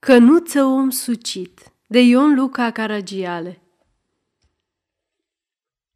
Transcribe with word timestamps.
Cănuță 0.00 0.64
om 0.64 0.90
sucit 0.90 1.72
de 1.86 2.00
Ion 2.00 2.34
Luca 2.34 2.70
Caragiale 2.70 3.62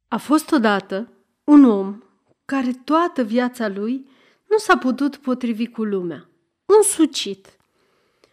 A 0.08 0.16
fost 0.16 0.52
odată 0.52 1.12
un 1.44 1.64
om 1.64 2.02
care 2.44 2.72
toată 2.84 3.22
viața 3.22 3.68
lui 3.68 4.08
nu 4.48 4.56
s-a 4.56 4.76
putut 4.76 5.16
potrivi 5.16 5.66
cu 5.66 5.84
lumea. 5.84 6.28
Un 6.64 6.82
sucit. 6.82 7.56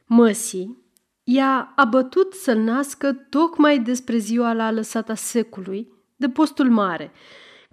Măsii 0.05 0.77
i-a 1.23 1.73
abătut 1.75 2.33
să 2.33 2.53
nască 2.53 3.13
tocmai 3.13 3.79
despre 3.79 4.17
ziua 4.17 4.53
la 4.53 4.71
lăsata 4.71 5.15
secului, 5.15 5.91
de 6.15 6.29
postul 6.29 6.69
mare, 6.69 7.11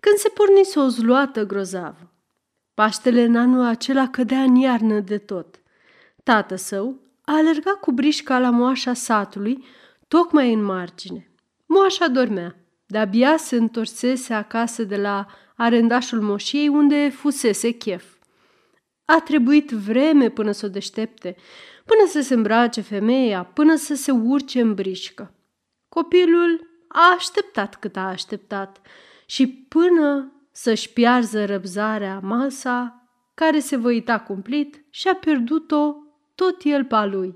când 0.00 0.16
se 0.16 0.28
pornise 0.28 0.78
o 0.78 0.88
zluată 0.88 1.46
grozavă. 1.46 2.12
Paștele 2.74 3.22
în 3.22 3.36
anul 3.36 3.64
acela 3.64 4.08
cădea 4.08 4.42
în 4.42 4.54
iarnă 4.54 5.00
de 5.00 5.18
tot. 5.18 5.62
Tată 6.22 6.56
său 6.56 7.04
a 7.28 7.36
alergat 7.36 7.80
cu 7.80 7.92
brișca 7.92 8.38
la 8.38 8.50
moașa 8.50 8.92
satului, 8.92 9.64
tocmai 10.08 10.52
în 10.52 10.62
margine. 10.62 11.30
Moașa 11.66 12.08
dormea, 12.08 12.56
de-abia 12.86 13.36
se 13.36 13.56
întorsese 13.56 14.34
acasă 14.34 14.84
de 14.84 14.96
la 14.96 15.26
arendașul 15.56 16.20
moșiei 16.20 16.68
unde 16.68 17.08
fusese 17.08 17.70
chef. 17.70 18.04
A 19.04 19.20
trebuit 19.20 19.70
vreme 19.70 20.28
până 20.28 20.52
să 20.52 20.66
o 20.66 20.68
deștepte, 20.68 21.36
până 21.84 22.08
să 22.08 22.20
se 22.20 22.34
îmbrace 22.34 22.80
femeia, 22.80 23.44
până 23.44 23.76
să 23.76 23.94
se 23.94 24.10
urce 24.10 24.60
în 24.60 24.74
brișcă. 24.74 25.34
Copilul 25.88 26.70
a 26.88 27.14
așteptat 27.16 27.74
cât 27.74 27.96
a 27.96 28.08
așteptat 28.08 28.80
și 29.26 29.48
până 29.48 30.32
să-și 30.52 30.92
piarză 30.92 31.44
răbzarea 31.44 32.20
masa, 32.22 33.08
care 33.34 33.58
se 33.58 33.76
văita 33.76 34.20
cumplit 34.20 34.84
și 34.90 35.08
a 35.08 35.14
pierdut-o 35.14 35.94
tot 36.36 36.56
el 36.62 36.84
pa 36.84 37.04
lui 37.04 37.34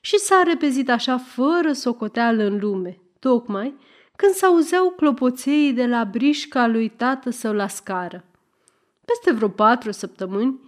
și 0.00 0.18
s-a 0.18 0.42
repezit 0.44 0.90
așa 0.90 1.18
fără 1.18 1.72
socoteală 1.72 2.42
în 2.42 2.58
lume, 2.58 2.98
tocmai 3.18 3.74
când 4.16 4.32
s-auzeau 4.32 4.90
clopoței 4.90 5.72
de 5.72 5.86
la 5.86 6.04
brișca 6.04 6.66
lui 6.66 6.88
tată 6.88 7.30
său 7.30 7.52
la 7.52 7.68
scară. 7.68 8.24
Peste 9.04 9.32
vreo 9.32 9.48
patru 9.48 9.90
săptămâni 9.90 10.60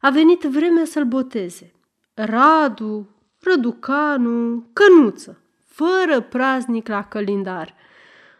a 0.00 0.10
venit 0.10 0.42
vremea 0.42 0.84
să-l 0.84 1.04
boteze. 1.04 1.72
Radu, 2.14 3.08
Răducanu, 3.40 4.66
Cănuță, 4.72 5.40
fără 5.66 6.20
praznic 6.20 6.88
la 6.88 7.04
călindar. 7.04 7.74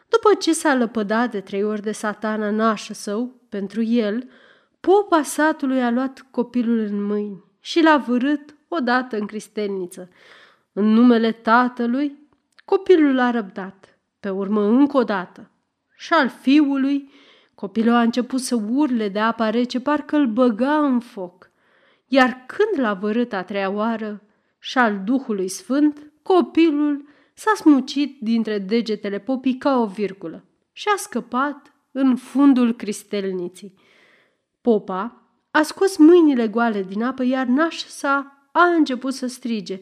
După 0.08 0.34
ce 0.34 0.52
s-a 0.52 0.74
lăpădat 0.74 1.30
de 1.30 1.40
trei 1.40 1.62
ori 1.62 1.82
de 1.82 1.92
satana 1.92 2.50
nașă 2.50 2.92
său, 2.92 3.34
pentru 3.48 3.82
el, 3.82 4.28
popa 4.80 5.22
satului 5.22 5.82
a 5.82 5.90
luat 5.90 6.26
copilul 6.30 6.78
în 6.78 7.04
mâini 7.04 7.44
și 7.60 7.82
l-a 7.82 7.96
vârât 7.96 8.53
odată 8.78 9.16
în 9.16 9.26
cristelniță. 9.26 10.08
În 10.72 10.84
numele 10.84 11.32
tatălui, 11.32 12.18
copilul 12.64 13.18
a 13.18 13.30
răbdat, 13.30 13.98
pe 14.20 14.30
urmă 14.30 14.62
încă 14.62 14.96
o 14.96 15.02
dată. 15.02 15.50
Și 15.96 16.12
al 16.12 16.28
fiului, 16.28 17.10
copilul 17.54 17.94
a 17.94 18.00
început 18.00 18.40
să 18.40 18.54
urle 18.70 19.08
de 19.08 19.18
apa 19.18 19.50
rece, 19.50 19.80
parcă 19.80 20.16
îl 20.16 20.26
băga 20.26 20.86
în 20.86 21.00
foc. 21.00 21.50
Iar 22.06 22.44
când 22.46 22.84
l-a 22.84 22.94
vărât 22.94 23.32
a 23.32 23.42
treia 23.42 23.70
oară, 23.70 24.22
și 24.64 24.78
al 24.78 25.00
Duhului 25.04 25.48
Sfânt, 25.48 26.12
copilul 26.22 27.08
s-a 27.34 27.52
smucit 27.56 28.20
dintre 28.20 28.58
degetele 28.58 29.18
popii 29.18 29.58
ca 29.58 29.78
o 29.78 29.86
virgulă 29.86 30.44
și 30.72 30.88
a 30.94 30.96
scăpat 30.96 31.72
în 31.92 32.16
fundul 32.16 32.74
cristelniții. 32.74 33.74
Popa 34.60 35.22
a 35.50 35.62
scos 35.62 35.96
mâinile 35.96 36.48
goale 36.48 36.82
din 36.82 37.02
apă, 37.02 37.24
iar 37.24 37.46
nașa 37.46 37.86
sa 37.88 38.33
a 38.56 38.64
început 38.64 39.14
să 39.14 39.26
strige. 39.26 39.80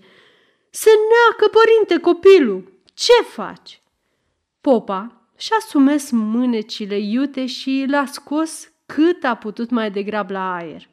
Se 0.70 0.90
neacă, 0.90 1.52
părinte, 1.52 2.04
copilul! 2.04 2.72
Ce 2.94 3.12
faci? 3.12 3.82
Popa 4.60 5.30
și-a 5.36 5.56
sumes 5.68 6.10
mânecile 6.10 6.98
iute 6.98 7.46
și 7.46 7.84
l-a 7.88 8.04
scos 8.06 8.70
cât 8.86 9.24
a 9.24 9.34
putut 9.34 9.70
mai 9.70 9.90
degrab 9.90 10.30
la 10.30 10.54
aer. 10.54 10.88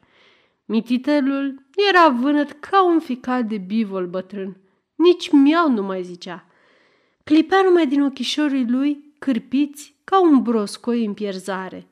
Mititelul 0.64 1.66
era 1.90 2.08
vânăt 2.08 2.50
ca 2.50 2.84
un 2.84 3.00
ficat 3.00 3.44
de 3.44 3.56
bivol 3.56 4.06
bătrân. 4.06 4.56
Nici 4.94 5.30
miau 5.30 5.70
nu 5.70 5.82
mai 5.82 6.02
zicea. 6.02 6.46
Clipea 7.24 7.62
numai 7.62 7.86
din 7.86 8.02
ochișorii 8.02 8.70
lui 8.70 9.14
cârpiți 9.18 9.94
ca 10.04 10.20
un 10.20 10.42
broscoi 10.42 11.04
în 11.04 11.14
pierzare. 11.14 11.86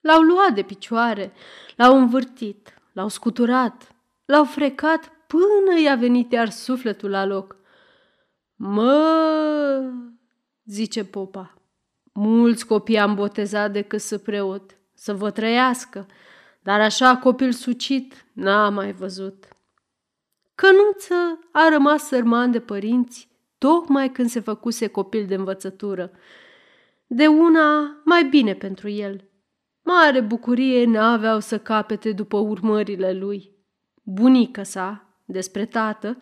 L-au 0.00 0.20
luat 0.20 0.54
de 0.54 0.62
picioare, 0.62 1.32
l-au 1.76 1.98
învârtit, 1.98 2.74
l-au 2.92 3.08
scuturat, 3.08 3.94
L-au 4.30 4.44
frecat 4.44 5.12
până 5.26 5.80
i-a 5.80 5.94
venit 5.94 6.32
iar 6.32 6.50
sufletul 6.50 7.10
la 7.10 7.24
loc. 7.24 7.56
Mă, 8.56 9.92
zice 10.64 11.04
popa, 11.04 11.54
mulți 12.12 12.66
copii 12.66 12.98
am 12.98 13.14
botezat 13.14 13.72
decât 13.72 14.00
să 14.00 14.18
preot, 14.18 14.78
să 14.94 15.14
vă 15.14 15.30
trăiască, 15.30 16.06
dar 16.62 16.80
așa 16.80 17.16
copil 17.16 17.52
sucit 17.52 18.26
n-am 18.32 18.74
mai 18.74 18.92
văzut. 18.92 19.48
Cănuță 20.54 21.48
a 21.52 21.68
rămas 21.68 22.06
sărman 22.06 22.50
de 22.50 22.60
părinți 22.60 23.28
tocmai 23.58 24.12
când 24.12 24.28
se 24.28 24.40
făcuse 24.40 24.86
copil 24.86 25.26
de 25.26 25.34
învățătură. 25.34 26.10
De 27.06 27.26
una 27.26 28.00
mai 28.04 28.24
bine 28.24 28.54
pentru 28.54 28.88
el. 28.88 29.28
Mare 29.82 30.20
bucurie 30.20 30.84
n-aveau 30.84 31.40
să 31.40 31.58
capete 31.58 32.12
după 32.12 32.36
urmările 32.36 33.12
lui. 33.12 33.58
Bunica 34.02 34.62
sa, 34.62 35.04
despre 35.24 35.66
tată, 35.66 36.16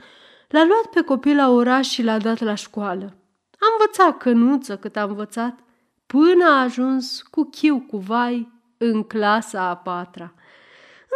l-a 0.48 0.64
luat 0.64 0.86
pe 0.94 1.00
copil 1.00 1.36
la 1.36 1.50
oraș 1.50 1.88
și 1.88 2.02
l-a 2.02 2.18
dat 2.18 2.38
la 2.38 2.54
școală. 2.54 3.16
A 3.50 3.66
învățat 3.72 4.16
cănuță 4.16 4.76
cât 4.76 4.96
a 4.96 5.02
învățat, 5.02 5.58
până 6.06 6.44
a 6.44 6.60
ajuns 6.60 7.22
cu 7.22 7.44
chiu 7.44 7.80
cu 7.80 7.96
vai 7.96 8.52
în 8.76 9.02
clasa 9.02 9.62
a 9.62 9.76
patra. 9.76 10.34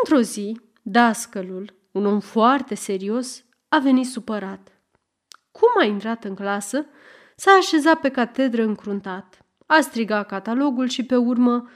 Într-o 0.02 0.20
zi, 0.20 0.60
dascălul, 0.82 1.74
un 1.92 2.06
om 2.06 2.20
foarte 2.20 2.74
serios, 2.74 3.44
a 3.68 3.78
venit 3.78 4.06
supărat. 4.06 4.72
Cum 5.50 5.68
a 5.80 5.84
intrat 5.84 6.24
în 6.24 6.34
clasă, 6.34 6.86
s-a 7.36 7.50
așezat 7.50 8.00
pe 8.00 8.08
catedră 8.08 8.62
încruntat. 8.62 9.44
A 9.66 9.80
strigat 9.80 10.26
catalogul 10.26 10.88
și 10.88 11.04
pe 11.04 11.16
urmă, 11.16 11.68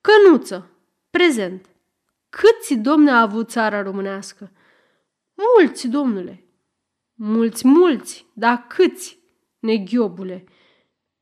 Cănuță, 0.00 0.70
prezent. 1.10 1.66
Câți 2.28 2.74
domne 2.74 3.10
a 3.10 3.20
avut 3.20 3.50
țara 3.50 3.82
românească? 3.82 4.52
Mulți, 5.34 5.88
domnule. 5.88 6.44
Mulți, 7.14 7.66
mulți, 7.66 8.26
dar 8.34 8.66
câți, 8.68 9.18
neghiobule? 9.58 10.44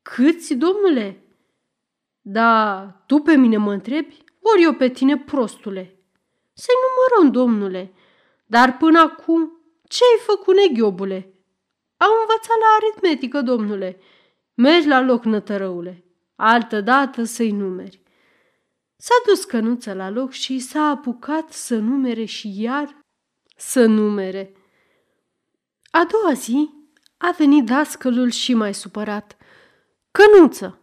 Câți, 0.01 0.53
domnule? 0.53 1.23
Da, 2.21 2.81
tu 3.05 3.19
pe 3.19 3.35
mine 3.35 3.57
mă 3.57 3.73
întrebi, 3.73 4.23
ori 4.41 4.63
eu 4.63 4.73
pe 4.73 4.89
tine, 4.89 5.17
prostule. 5.17 5.99
Să-i 6.53 6.75
numărăm, 6.85 7.31
domnule. 7.31 7.93
Dar 8.45 8.77
până 8.77 8.99
acum, 8.99 9.51
ce 9.83 10.03
ai 10.03 10.25
făcut, 10.25 10.55
neghiobule? 10.55 11.33
Am 11.97 12.09
învățat 12.19 12.57
la 12.59 12.75
aritmetică, 12.79 13.41
domnule. 13.41 13.99
Mergi 14.53 14.87
la 14.87 15.01
loc, 15.01 15.23
nătărăule. 15.23 16.03
Altă 16.35 16.81
dată 16.81 17.23
să-i 17.23 17.51
numeri. 17.51 18.01
S-a 19.07 19.21
dus 19.25 19.43
cănuță 19.43 19.93
la 19.93 20.09
loc 20.09 20.31
și 20.31 20.59
s-a 20.59 20.81
apucat 20.81 21.51
să 21.51 21.77
numere 21.77 22.25
și 22.25 22.61
iar 22.61 22.97
să 23.55 23.85
numere. 23.85 24.53
A 25.91 26.07
doua 26.11 26.33
zi 26.33 26.69
a 27.17 27.31
venit 27.37 27.65
dascălul 27.65 28.29
și 28.29 28.53
mai 28.53 28.73
supărat. 28.73 29.37
Cănuță, 30.11 30.79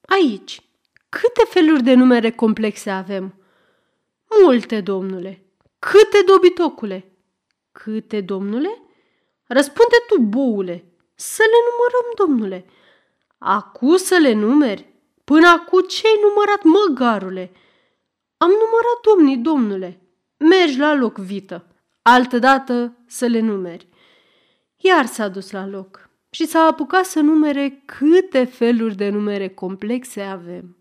aici, 0.00 0.62
câte 1.08 1.44
feluri 1.48 1.82
de 1.82 1.94
numere 1.94 2.30
complexe 2.30 2.90
avem? 2.90 3.34
Multe, 4.42 4.80
domnule. 4.80 5.44
Câte, 5.78 6.22
dobitocule? 6.26 7.12
Câte, 7.72 8.20
domnule? 8.20 8.82
Răspunde 9.46 9.96
tu, 10.08 10.20
boule. 10.20 10.84
Să 11.14 11.42
le 11.42 11.58
numărăm, 11.70 12.12
domnule. 12.16 12.70
Acu 13.38 13.96
să 13.96 14.16
le 14.16 14.32
numeri? 14.32 14.94
Până 15.30 15.46
acum 15.48 15.80
ce-ai 15.80 16.18
numărat, 16.22 16.62
măgarule? 16.62 17.52
Am 18.36 18.48
numărat, 18.48 19.00
domnii, 19.02 19.36
domnule. 19.36 20.00
Mergi 20.36 20.78
la 20.78 20.94
loc, 20.94 21.18
vită. 21.18 21.66
Altădată 22.02 22.96
să 23.06 23.26
le 23.26 23.40
numeri. 23.40 23.88
Iar 24.76 25.06
s-a 25.06 25.28
dus 25.28 25.50
la 25.50 25.66
loc 25.66 26.08
și 26.30 26.46
s-a 26.46 26.60
apucat 26.60 27.04
să 27.04 27.20
numere 27.20 27.82
câte 27.84 28.44
feluri 28.44 28.96
de 28.96 29.08
numere 29.08 29.48
complexe 29.48 30.20
avem. 30.20 30.76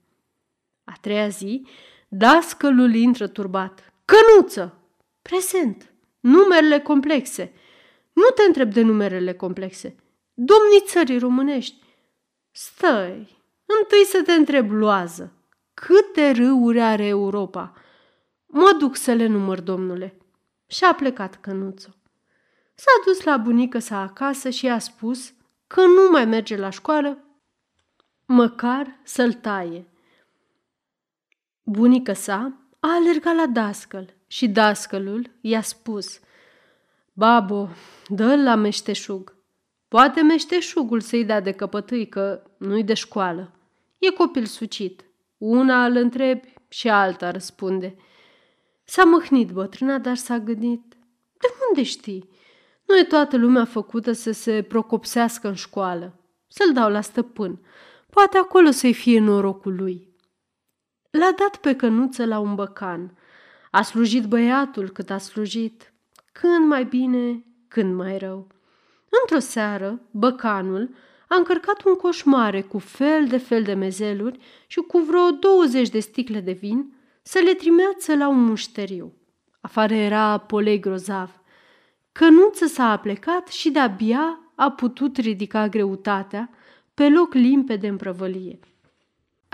A 0.84 0.94
treia 1.02 1.28
zi, 1.28 1.68
dascălul 2.08 2.96
intră 2.96 3.28
turbat. 3.28 3.94
Cănuță! 4.06 4.78
Prezent! 5.22 5.94
Numerele 6.20 6.80
complexe! 6.80 7.54
Nu 8.14 8.28
te 8.36 8.44
întreb 8.44 8.74
de 8.74 8.82
numerele 8.82 9.34
complexe. 9.34 9.96
Domnii 10.34 10.82
țării 10.86 11.20
românești! 11.20 11.84
Stai, 12.52 13.36
Întâi 13.66 14.06
să 14.06 14.22
te 14.26 14.32
întreb, 14.32 14.72
Loază, 14.72 15.34
câte 15.74 16.32
râuri 16.32 16.82
are 16.82 17.06
Europa? 17.06 17.74
Mă 18.46 18.76
duc 18.80 18.96
să 18.96 19.14
le 19.14 19.28
număr, 19.28 19.60
domnule. 19.60 20.18
Și 20.68 20.84
a 20.84 20.94
plecat 20.94 21.36
cănuțul. 21.36 21.98
S-a 22.76 22.92
dus 23.06 23.24
la 23.24 23.38
bunică 23.38 23.80
sa 23.80 24.02
acasă 24.02 24.50
și 24.50 24.66
i-a 24.66 24.80
spus 24.80 25.34
că 25.68 25.82
nu 25.82 26.10
mai 26.12 26.26
merge 26.26 26.58
la 26.58 26.70
școală, 26.70 27.18
măcar 28.26 29.00
să-l 29.04 29.34
taie. 29.34 29.88
Bunica 31.64 32.14
sa 32.14 32.68
a 32.80 32.94
alergat 32.94 33.36
la 33.36 33.48
dascăl 33.48 34.14
și 34.28 34.48
dascălul 34.48 35.32
i-a 35.42 35.62
spus 35.62 36.20
Babo, 37.14 37.70
dă-l 38.08 38.44
la 38.44 38.56
meșteșug. 38.56 39.36
Poate 39.88 40.22
meșteșugul 40.22 41.00
să-i 41.00 41.26
dea 41.26 41.40
de 41.40 41.52
căpătâi 41.52 42.08
că 42.08 42.44
nu-i 42.58 42.84
de 42.84 42.94
școală. 42.94 43.55
E 44.08 44.12
copil 44.12 44.46
sucit. 44.46 45.06
Una 45.38 45.86
îl 45.86 45.96
întrebi 45.96 46.54
și 46.68 46.90
alta 46.90 47.32
răspunde. 47.32 47.96
S-a 48.84 49.04
măhnit 49.04 49.52
bătrâna, 49.52 49.98
dar 49.98 50.16
s-a 50.16 50.40
gândit. 50.40 50.98
De 51.38 51.48
unde 51.70 51.84
știi? 51.84 52.30
Nu 52.88 52.98
e 52.98 53.04
toată 53.04 53.38
lumea 53.38 53.66
făcută 53.66 54.12
să 54.12 54.32
se 54.32 54.62
procopsească 54.62 55.48
în 55.48 55.54
școală. 55.54 56.20
Să-l 56.48 56.74
dau 56.74 56.92
la 56.92 57.02
stăpân. 57.02 57.60
Poate 58.10 58.38
acolo 58.38 58.72
să-i 58.72 58.94
fie 58.94 59.20
norocul 59.20 59.76
lui. 59.76 60.14
L-a 61.12 61.32
dat 61.38 61.58
pe 61.58 61.76
cănuță 61.76 62.26
la 62.26 62.40
un 62.40 62.56
băcan. 62.56 63.18
A 63.72 63.82
slujit 63.82 64.26
băiatul 64.26 64.90
cât 64.90 65.10
a 65.10 65.18
slujit. 65.18 65.94
Când 66.32 66.68
mai 66.68 66.86
bine, 66.86 67.46
când 67.68 67.96
mai 67.96 68.18
rău. 68.18 68.48
Într-o 69.22 69.40
seară, 69.40 70.02
băcanul 70.12 70.96
a 71.28 71.36
încărcat 71.36 71.84
un 71.86 71.96
coș 71.96 72.24
mare 72.24 72.62
cu 72.62 72.78
fel 72.78 73.28
de 73.28 73.38
fel 73.38 73.64
de 73.64 73.74
mezeluri 73.74 74.40
și 74.68 74.80
cu 74.80 74.98
vreo 74.98 75.30
20 75.30 75.90
de 75.90 76.00
sticle 76.00 76.40
de 76.40 76.52
vin 76.52 76.94
să 77.22 77.40
le 77.46 77.54
trimeață 77.54 78.16
la 78.16 78.28
un 78.28 78.44
mușteriu. 78.44 79.14
Afară 79.62 79.94
era 79.94 80.38
polei 80.38 80.80
grozav. 80.80 81.42
Cănuță 82.12 82.66
s-a 82.66 82.92
aplecat 82.92 83.48
și 83.48 83.70
de-abia 83.70 84.40
a 84.56 84.72
putut 84.72 85.18
ridica 85.18 85.68
greutatea 85.68 86.50
pe 86.94 87.10
loc 87.10 87.34
limpede 87.34 87.88
în 87.88 87.98
prăvălie. 87.98 88.60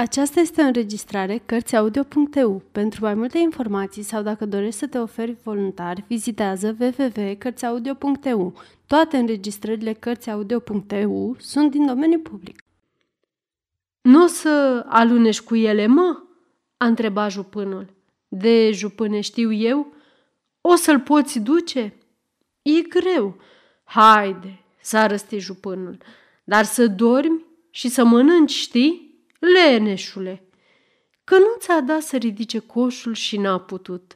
Aceasta 0.02 0.40
este 0.40 0.62
o 0.62 0.66
înregistrare 0.66 1.42
Cărțiaudio.eu. 1.46 2.62
Pentru 2.72 3.04
mai 3.04 3.14
multe 3.14 3.38
informații 3.38 4.04
sau 4.04 4.22
dacă 4.22 4.46
dorești 4.46 4.80
să 4.80 4.88
te 4.88 4.98
oferi 4.98 5.38
voluntar, 5.44 6.04
vizitează 6.08 6.78
www.cărțiaudio.eu. 6.80 8.54
Toate 8.88 9.18
înregistrările 9.18 9.94
Cărțiaudio.eu 9.94 11.36
sunt 11.40 11.72
din 11.72 11.86
domeniu 11.86 12.20
public. 12.20 12.64
Nu 14.02 14.24
o 14.24 14.28
să 14.28 14.86
alunești 14.88 15.44
cu 15.44 15.56
ele, 15.56 15.88
mă?" 15.88 16.24
a 16.78 16.86
întrebat 16.86 17.32
jupânul. 17.32 17.94
De 18.28 18.72
jupâne 18.72 19.20
știu 19.20 19.52
eu? 19.52 19.94
O 20.62 20.76
să-l 20.76 21.00
poți 21.00 21.40
duce?" 21.40 21.94
E 22.62 22.82
greu." 22.82 23.38
Haide," 23.84 24.64
s-a 24.82 25.08
răstit 25.08 25.40
jupânul, 25.40 25.98
dar 26.44 26.64
să 26.64 26.88
dormi 26.88 27.46
și 27.70 27.90
să 27.90 28.04
mănânci, 28.04 28.52
știi?" 28.52 29.11
Leneșule! 29.42 30.46
Că 31.24 31.38
nu 31.38 31.56
ți-a 31.58 31.82
dat 31.82 32.02
să 32.02 32.18
ridice 32.18 32.60
coșul 32.60 33.14
și 33.14 33.38
n-a 33.38 33.60
putut. 33.60 34.16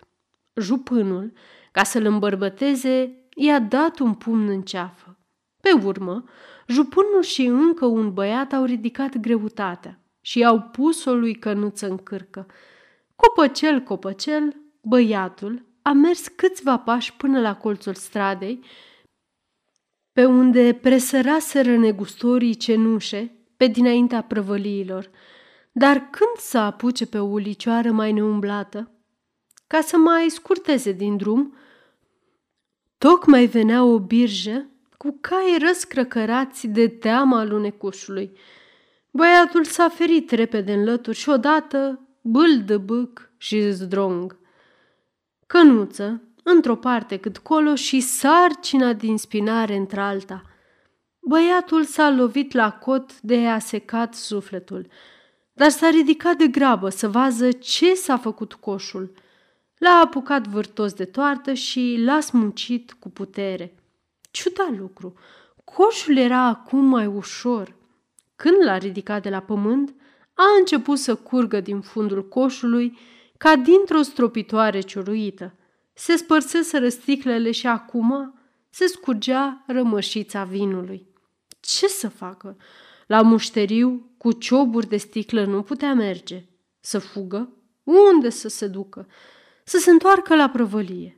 Jupânul, 0.55 1.33
ca 1.71 1.83
să-l 1.83 2.05
îmbărbăteze, 2.05 3.27
i-a 3.35 3.59
dat 3.59 3.99
un 3.99 4.13
pumn 4.13 4.47
în 4.47 4.61
ceafă. 4.61 5.19
Pe 5.61 5.71
urmă, 5.71 6.23
jupânul 6.67 7.21
și 7.21 7.45
încă 7.45 7.85
un 7.85 8.13
băiat 8.13 8.53
au 8.53 8.63
ridicat 8.63 9.17
greutatea 9.17 9.99
și 10.21 10.39
i-au 10.39 10.61
pus-o 10.61 11.13
lui 11.13 11.35
cănuță 11.35 11.87
în 11.87 11.97
cârcă. 11.97 12.45
Copăcel, 13.15 13.79
copăcel, 13.79 14.55
băiatul 14.81 15.65
a 15.81 15.91
mers 15.91 16.27
câțiva 16.27 16.77
pași 16.77 17.13
până 17.13 17.39
la 17.39 17.55
colțul 17.55 17.93
stradei, 17.93 18.63
pe 20.11 20.25
unde 20.25 20.73
presăraseră 20.81 21.77
negustorii 21.77 22.55
cenușe 22.55 23.44
pe 23.57 23.67
dinaintea 23.67 24.21
prăvăliilor, 24.21 25.09
dar 25.71 25.97
când 25.97 26.37
să 26.37 26.57
apuce 26.57 27.05
pe 27.05 27.19
o 27.19 27.23
ulicioară 27.23 27.91
mai 27.91 28.11
neumblată, 28.11 28.91
ca 29.67 29.81
să 29.81 29.97
mai 29.97 30.29
scurteze 30.29 30.91
din 30.91 31.17
drum, 31.17 31.55
tocmai 32.97 33.45
venea 33.45 33.83
o 33.83 33.99
birjă 33.99 34.65
cu 34.97 35.17
cai 35.21 35.57
răscrăcărați 35.59 36.67
de 36.67 36.87
teama 36.87 37.39
alunecușului. 37.39 38.37
Băiatul 39.11 39.63
s-a 39.63 39.89
ferit 39.89 40.31
repede 40.31 40.73
în 40.73 40.83
lături 40.83 41.17
și 41.17 41.29
odată 41.29 41.99
bâldă 42.21 42.77
bâc 42.77 43.31
și 43.37 43.71
zdrong. 43.71 44.39
Cănuță, 45.47 46.21
într-o 46.43 46.75
parte 46.75 47.17
cât 47.17 47.37
colo 47.37 47.75
și 47.75 47.99
sarcina 47.99 48.93
din 48.93 49.17
spinare 49.17 49.75
într-alta– 49.75 50.41
Băiatul 51.27 51.83
s-a 51.83 52.09
lovit 52.09 52.53
la 52.53 52.71
cot 52.71 53.21
de 53.21 53.47
a 53.47 53.59
secat 53.59 54.13
sufletul, 54.13 54.87
dar 55.53 55.69
s-a 55.69 55.89
ridicat 55.89 56.37
de 56.37 56.47
grabă 56.47 56.89
să 56.89 57.09
vază 57.09 57.51
ce 57.51 57.93
s-a 57.93 58.17
făcut 58.17 58.53
coșul. 58.53 59.11
L-a 59.77 60.01
apucat 60.03 60.47
vârtos 60.47 60.93
de 60.93 61.05
toartă 61.05 61.53
și 61.53 62.01
l-a 62.03 62.19
smuncit 62.19 62.93
cu 62.99 63.09
putere. 63.09 63.75
Ciuda 64.31 64.69
lucru, 64.77 65.13
coșul 65.63 66.17
era 66.17 66.41
acum 66.41 66.85
mai 66.85 67.05
ușor. 67.05 67.75
Când 68.35 68.55
l-a 68.63 68.77
ridicat 68.77 69.21
de 69.21 69.29
la 69.29 69.39
pământ, 69.39 69.93
a 70.33 70.43
început 70.59 70.97
să 70.97 71.15
curgă 71.15 71.59
din 71.59 71.81
fundul 71.81 72.27
coșului 72.27 72.97
ca 73.37 73.55
dintr-o 73.55 74.01
stropitoare 74.01 74.79
ciuruită. 74.79 75.53
Se 75.93 76.15
spărseseră 76.15 76.89
sticlele 76.89 77.51
și 77.51 77.67
acum 77.67 78.39
se 78.69 78.87
scurgea 78.87 79.63
rămășița 79.67 80.43
vinului. 80.43 81.13
Ce 81.65 81.87
să 81.87 82.09
facă? 82.09 82.57
La 83.07 83.21
mușteriu, 83.21 84.09
cu 84.17 84.31
cioburi 84.31 84.87
de 84.87 84.97
sticlă, 84.97 85.45
nu 85.45 85.61
putea 85.61 85.93
merge. 85.93 86.45
Să 86.79 86.99
fugă? 86.99 87.49
Unde 87.83 88.29
să 88.29 88.47
se 88.47 88.67
ducă? 88.67 89.07
Să 89.63 89.77
se 89.77 89.89
întoarcă 89.89 90.35
la 90.35 90.49
prăvălie. 90.49 91.15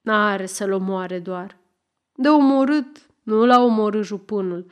N-are 0.00 0.46
să-l 0.46 0.72
omoare 0.72 1.18
doar. 1.18 1.58
De 2.12 2.28
omorât, 2.28 3.06
nu 3.22 3.46
l-a 3.46 3.62
omorât 3.62 4.04
jupânul, 4.04 4.66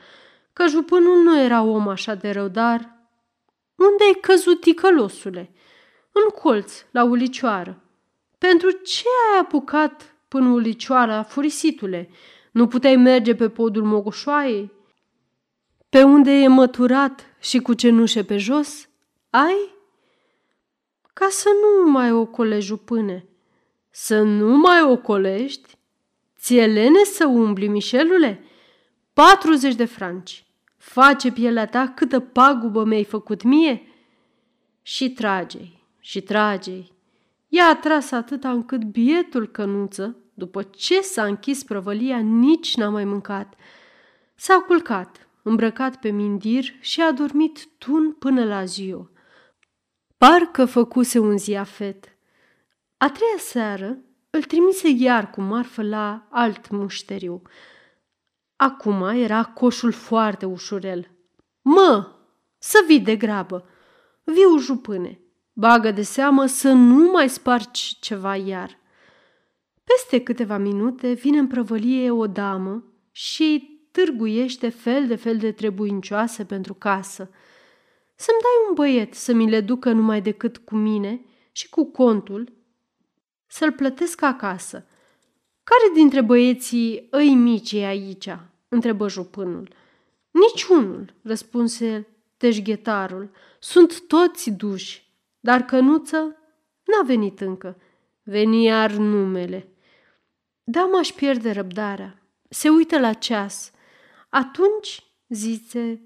că 0.53 0.67
jupânul 0.67 1.23
nu 1.23 1.39
era 1.39 1.61
om 1.61 1.87
așa 1.87 2.15
de 2.15 2.29
rău, 2.29 2.47
dar... 2.47 2.95
Unde 3.75 4.03
ai 4.03 4.17
căzut, 4.21 4.61
ticălosule? 4.61 5.53
În 6.11 6.29
colț, 6.41 6.85
la 6.91 7.03
ulicioară. 7.03 7.81
Pentru 8.37 8.71
ce 8.71 9.03
ai 9.31 9.39
apucat 9.39 10.15
până 10.27 10.49
ulicioara, 10.49 11.23
furisitule? 11.23 12.09
Nu 12.51 12.67
puteai 12.67 12.95
merge 12.95 13.35
pe 13.35 13.49
podul 13.49 13.83
mogoșoaiei? 13.83 14.76
Pe 15.89 16.03
unde 16.03 16.31
e 16.31 16.47
măturat 16.47 17.25
și 17.39 17.59
cu 17.59 17.73
cenușe 17.73 18.23
pe 18.23 18.37
jos, 18.37 18.89
ai? 19.29 19.75
Ca 21.13 21.27
să 21.29 21.49
nu 21.61 21.91
mai 21.91 22.11
ocolești 22.11 22.65
jupâne. 22.65 23.25
Să 23.89 24.21
nu 24.21 24.57
mai 24.57 24.81
ocolești? 24.81 25.77
Ție 26.39 26.65
lene 26.65 27.03
să 27.03 27.25
umbli, 27.25 27.67
Mișelule? 27.67 28.43
40 29.13 29.75
de 29.75 29.85
franci. 29.85 30.45
Face 30.77 31.31
pielea 31.31 31.67
ta 31.67 31.87
câtă 31.95 32.19
pagubă 32.19 32.83
mi-ai 32.83 33.03
făcut 33.03 33.43
mie? 33.43 33.81
Și 34.81 35.11
tragei, 35.11 35.83
și 35.99 36.21
tragei. 36.21 36.93
Ea 37.47 37.67
a 37.67 37.75
tras 37.75 38.11
atâta 38.11 38.51
încât 38.51 38.83
bietul 38.83 39.47
cănuță, 39.47 40.17
după 40.33 40.63
ce 40.63 41.01
s-a 41.01 41.25
închis 41.25 41.63
prăvălia, 41.63 42.17
nici 42.17 42.75
n-a 42.75 42.89
mai 42.89 43.05
mâncat. 43.05 43.53
S-a 44.35 44.55
culcat, 44.59 45.26
îmbrăcat 45.47 45.99
pe 45.99 46.09
mindir 46.09 46.73
și 46.79 47.01
a 47.01 47.11
dormit 47.11 47.67
tun 47.77 48.13
până 48.13 48.45
la 48.45 48.65
ziua. 48.65 49.11
Parcă 50.17 50.65
făcuse 50.65 51.19
un 51.19 51.37
ziafet. 51.37 52.17
A 52.97 53.09
treia 53.09 53.37
seară 53.37 53.97
îl 54.29 54.43
trimise 54.43 54.89
iar 54.89 55.29
cu 55.29 55.41
marfă 55.41 55.83
la 55.83 56.27
alt 56.29 56.69
mușteriu. 56.69 57.41
Acum 58.55 59.01
era 59.03 59.43
coșul 59.43 59.91
foarte 59.91 60.45
ușurel. 60.45 61.11
Mă, 61.61 62.11
să 62.57 62.83
vii 62.87 62.99
de 62.99 63.15
grabă! 63.15 63.69
Viu 64.23 64.57
jupâne, 64.57 65.19
bagă 65.53 65.91
de 65.91 66.01
seamă 66.01 66.45
să 66.45 66.71
nu 66.71 67.11
mai 67.11 67.29
spargi 67.29 67.99
ceva 67.99 68.35
iar. 68.35 68.79
Peste 69.83 70.23
câteva 70.23 70.57
minute 70.57 71.13
vine 71.13 71.37
în 71.37 71.47
prăvălie 71.47 72.11
o 72.11 72.27
damă 72.27 72.83
și 73.11 73.76
târguiește 73.97 74.69
fel 74.69 75.07
de 75.07 75.15
fel 75.15 75.37
de 75.37 75.51
trebuincioase 75.51 76.45
pentru 76.45 76.73
casă. 76.73 77.29
Să-mi 78.15 78.39
dai 78.41 78.67
un 78.67 78.73
băiet 78.73 79.13
să 79.13 79.33
mi 79.33 79.49
le 79.49 79.61
ducă 79.61 79.91
numai 79.91 80.21
decât 80.21 80.57
cu 80.57 80.75
mine 80.75 81.25
și 81.51 81.69
cu 81.69 81.85
contul, 81.91 82.53
să-l 83.47 83.71
plătesc 83.71 84.21
acasă. 84.21 84.85
Care 85.63 85.93
dintre 85.93 86.21
băieții 86.21 87.07
îi 87.11 87.33
mici 87.33 87.71
e 87.71 87.85
aici?" 87.85 88.29
întrebă 88.67 89.07
jupânul. 89.07 89.69
Niciunul, 90.31 91.13
răspunse 91.21 92.07
teșghetarul. 92.37 93.31
Sunt 93.59 94.07
toți 94.07 94.49
duși, 94.49 95.13
dar 95.39 95.61
cănuță 95.61 96.35
n-a 96.83 97.03
venit 97.05 97.39
încă. 97.39 97.81
Veni 98.23 98.63
iar 98.63 98.91
numele. 98.91 99.67
Da, 100.63 100.85
m-aș 100.85 101.11
pierde 101.11 101.51
răbdarea 101.51 102.21
se 102.49 102.69
uită 102.69 102.99
la 102.99 103.13
ceas. 103.13 103.71
Atunci, 104.29 105.03
zice, 105.27 106.01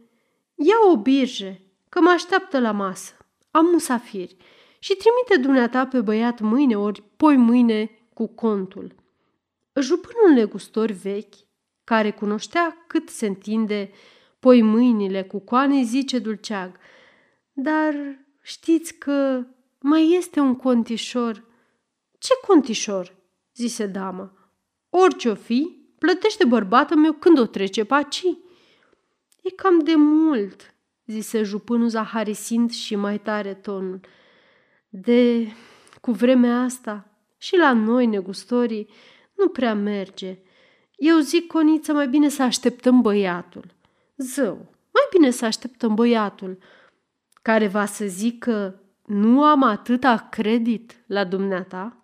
ia 0.55 0.75
o 0.91 0.97
birje, 0.97 1.61
că 1.89 2.01
mă 2.01 2.09
așteaptă 2.09 2.59
la 2.59 2.71
masă. 2.71 3.13
Am 3.51 3.65
musafiri 3.65 4.35
și 4.79 4.95
trimite 4.95 5.47
dumneata 5.47 5.87
pe 5.87 6.01
băiat 6.01 6.39
mâine 6.39 6.77
ori 6.77 7.03
poi 7.17 7.35
mâine 7.35 7.89
cu 8.13 8.27
contul. 8.27 8.95
Jupânul 9.79 10.33
negustor 10.33 10.91
vechi, 10.91 11.33
care 11.83 12.11
cunoștea 12.11 12.83
cât 12.87 13.09
se 13.09 13.25
întinde 13.25 13.91
poi 14.39 14.61
mâinile 14.61 15.23
cu 15.23 15.39
coane, 15.39 15.83
zice 15.83 16.19
dulceag, 16.19 16.77
dar 17.53 17.93
știți 18.41 18.93
că 18.93 19.45
mai 19.79 20.11
este 20.11 20.39
un 20.39 20.55
contișor. 20.55 21.45
Ce 22.17 22.33
contișor? 22.47 23.15
zise 23.55 23.85
dama. 23.85 24.33
Orice 24.89 25.29
o 25.29 25.35
fi, 25.35 25.80
plătește 26.01 26.45
bărbatul 26.45 26.97
meu 26.97 27.13
când 27.13 27.39
o 27.39 27.45
trece 27.45 27.83
paci. 27.83 28.23
E 29.41 29.49
cam 29.55 29.79
de 29.79 29.95
mult, 29.95 30.73
zise 31.05 31.43
jupânul 31.43 31.87
zaharisind 31.87 32.71
și 32.71 32.95
mai 32.95 33.19
tare 33.19 33.53
tonul. 33.53 33.99
De 34.89 35.47
cu 36.01 36.11
vremea 36.11 36.61
asta 36.61 37.07
și 37.37 37.57
la 37.57 37.73
noi, 37.73 38.05
negustorii, 38.05 38.89
nu 39.33 39.47
prea 39.47 39.73
merge. 39.73 40.39
Eu 40.95 41.17
zic, 41.17 41.47
Coniță, 41.47 41.93
mai 41.93 42.07
bine 42.07 42.29
să 42.29 42.43
așteptăm 42.43 43.01
băiatul. 43.01 43.65
Zău, 44.17 44.55
mai 44.91 45.07
bine 45.11 45.29
să 45.29 45.45
așteptăm 45.45 45.95
băiatul, 45.95 46.57
care 47.41 47.67
va 47.67 47.85
să 47.85 48.05
zică, 48.05 48.81
nu 49.05 49.43
am 49.43 49.63
atâta 49.63 50.27
credit 50.31 51.03
la 51.05 51.23
dumneata? 51.23 51.97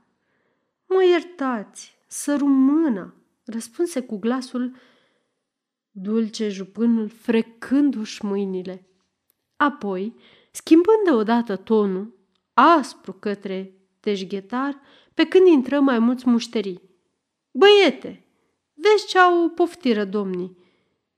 Mă 0.86 1.04
iertați, 1.04 1.98
sărumâna, 2.08 3.17
răspunse 3.48 4.02
cu 4.02 4.18
glasul 4.18 4.76
dulce 5.92 6.50
jupânul 6.50 7.10
frecându-și 7.10 8.26
mâinile. 8.26 8.88
Apoi, 9.56 10.16
schimbând 10.52 11.04
deodată 11.06 11.56
tonul, 11.56 12.18
aspru 12.54 13.14
către 13.14 13.74
deșghetar, 14.00 14.82
pe 15.14 15.28
când 15.28 15.48
intră 15.48 15.80
mai 15.80 16.00
mulți 16.00 16.30
mușterii. 16.30 16.82
Băiete, 17.52 18.28
vezi 18.74 19.08
ce 19.08 19.20
au 19.20 19.50
poftiră 19.50 20.06
domnii. 20.06 20.58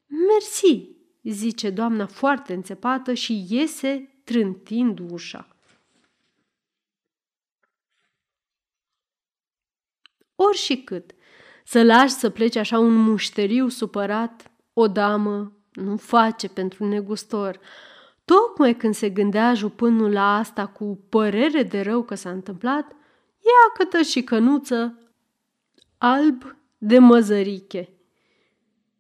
Mersi, 0.06 0.90
zice 1.24 1.70
doamna 1.70 2.06
foarte 2.06 2.54
înțepată 2.54 3.14
și 3.14 3.46
iese 3.50 4.22
trântind 4.24 5.00
ușa. 5.12 5.56
Ori 10.36 10.58
și 10.58 10.84
cât, 10.84 11.12
să 11.70 11.84
lași 11.84 12.14
să 12.14 12.30
plece 12.30 12.60
așa 12.60 12.80
un 12.80 12.96
mușteriu 12.96 13.68
supărat, 13.68 14.52
o 14.74 14.88
damă 14.88 15.52
nu 15.72 15.98
face 15.98 16.48
pentru 16.48 16.86
negustor. 16.86 17.60
Tocmai 18.26 18.76
când 18.76 18.96
se 18.96 19.10
gândea 19.10 19.54
jupânul 19.54 20.12
la 20.12 20.38
asta 20.38 20.66
cu 20.66 21.00
părere 21.10 21.64
de 21.64 21.82
rău 21.82 22.04
că 22.04 22.16
s-a 22.16 22.30
întâmplat, 22.30 22.92
ia 23.40 23.72
cătă 23.78 24.02
și 24.02 24.24
cănuță 24.24 25.00
alb 25.98 26.56
de 26.78 27.00
măzăriche. 27.00 27.90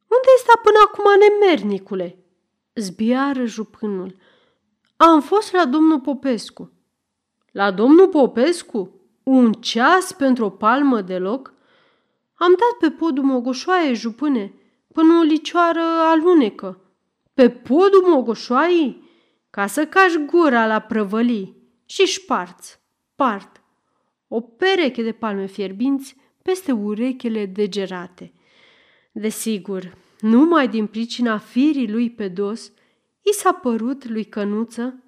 Unde 0.08 0.28
este 0.36 0.52
până 0.64 0.78
acum 0.86 1.06
nemernicule? 1.20 2.18
Zbiară 2.76 3.46
jupânul. 3.46 4.16
Am 4.96 5.22
fost 5.22 5.54
la 5.54 5.66
domnul 5.66 6.00
Popescu. 6.00 6.72
La 7.52 7.72
domnul 7.72 8.08
Popescu? 8.08 9.02
Un 9.24 9.54
ceas 9.54 10.12
pentru 10.12 10.46
o 10.46 10.50
palmă 10.50 11.02
de 11.02 11.18
loc? 11.18 11.58
Am 12.40 12.50
dat 12.50 12.90
pe 12.90 12.96
podul 12.96 13.24
mogoșoaie, 13.24 13.94
jupâne, 13.94 14.54
până 14.94 15.18
o 15.20 15.22
licioară 15.22 15.82
alunecă. 15.82 16.82
Pe 17.34 17.50
podul 17.50 18.04
mogoșoaii? 18.08 19.10
Ca 19.50 19.68
să 19.68 19.86
cași 19.86 20.18
gura 20.26 20.68
la 20.68 20.80
prăvălii 20.80 21.58
și 21.86 22.04
șparți, 22.06 22.80
part, 23.16 23.64
o 24.28 24.42
pereche 24.42 25.04
de 25.04 25.12
palme 25.12 25.46
fierbinți 25.46 26.16
peste 26.42 26.72
urechile 26.72 27.46
degerate. 27.46 28.34
Desigur, 29.12 29.98
numai 30.20 30.68
din 30.68 30.86
pricina 30.88 31.38
firii 31.38 31.92
lui 31.92 32.12
pe 32.12 32.28
dos, 32.28 32.72
i 33.22 33.34
s-a 33.34 33.54
părut 33.54 34.08
lui 34.08 34.24
Cănuță 34.24 35.04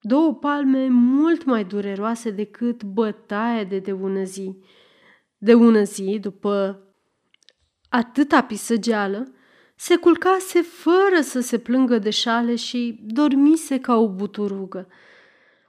două 0.00 0.34
palme 0.34 0.88
mult 0.88 1.44
mai 1.44 1.64
dureroase 1.64 2.30
decât 2.30 2.82
bătaia 2.82 3.64
de 3.64 3.78
de 3.78 3.92
ună 3.92 4.22
zi. 4.22 4.56
De 5.44 5.54
ună 5.54 5.82
zi, 5.82 6.18
după 6.20 6.82
atâta 7.88 8.42
pisăgeală, 8.42 9.32
se 9.76 9.96
culcase 9.96 10.62
fără 10.62 11.20
să 11.22 11.40
se 11.40 11.58
plângă 11.58 11.98
de 11.98 12.10
șale 12.10 12.54
și 12.54 13.00
dormise 13.06 13.80
ca 13.80 13.96
o 13.96 14.08
buturugă. 14.08 14.88